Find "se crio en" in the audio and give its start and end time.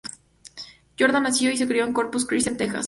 1.57-1.93